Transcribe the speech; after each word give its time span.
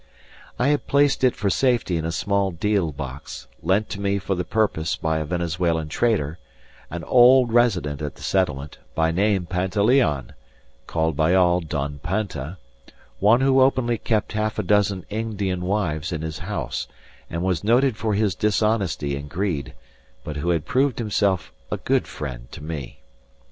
I 0.57 0.69
had 0.69 0.87
placed 0.87 1.23
it 1.23 1.35
for 1.35 1.51
safety 1.51 1.95
in 1.95 2.05
a 2.05 2.11
small 2.11 2.49
deal 2.49 2.91
box, 2.91 3.45
lent 3.61 3.87
to 3.89 4.01
me 4.01 4.17
for 4.17 4.33
the 4.33 4.43
purpose 4.43 4.95
by 4.95 5.19
a 5.19 5.25
Venezuelan 5.25 5.89
trader, 5.89 6.39
an 6.89 7.03
old 7.03 7.51
resident 7.53 8.01
at 8.01 8.15
the 8.15 8.23
settlement, 8.23 8.79
by 8.95 9.11
name 9.11 9.45
Pantaleon 9.45 10.33
called 10.87 11.15
by 11.15 11.35
all 11.35 11.59
Don 11.59 11.99
Panta 11.99 12.57
one 13.19 13.41
who 13.41 13.61
openly 13.61 13.99
kept 13.99 14.31
half 14.31 14.57
a 14.57 14.63
dozen 14.63 15.05
Indian 15.11 15.61
wives 15.61 16.11
in 16.11 16.23
his 16.23 16.39
house, 16.39 16.87
and 17.29 17.43
was 17.43 17.63
noted 17.63 17.95
for 17.95 18.15
his 18.15 18.33
dishonesty 18.33 19.15
and 19.15 19.29
greed, 19.29 19.75
but 20.23 20.35
who 20.37 20.49
had 20.49 20.65
proved 20.65 20.97
himself 20.97 21.53
a 21.71 21.77
good 21.77 22.07
friend 22.07 22.51
to 22.53 22.63
me. 22.63 23.01